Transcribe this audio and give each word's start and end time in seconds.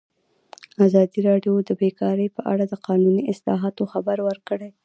ازادي 0.85 1.19
راډیو 1.29 1.53
د 1.69 1.71
بیکاري 1.81 2.27
په 2.35 2.41
اړه 2.51 2.63
د 2.67 2.73
قانوني 2.85 3.23
اصلاحاتو 3.33 3.83
خبر 3.93 4.17
ورکړی. 4.27 4.69